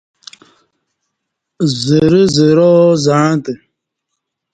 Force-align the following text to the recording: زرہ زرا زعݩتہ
زرہ 1.83 2.23
زرا 2.35 2.71
زعݩتہ 3.03 3.53